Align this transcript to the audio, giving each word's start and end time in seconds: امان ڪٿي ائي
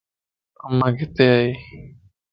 امان 0.65 0.91
ڪٿي 0.99 1.25
ائي 1.35 1.49